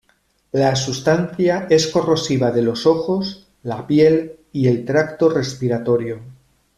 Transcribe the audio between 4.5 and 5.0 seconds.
y el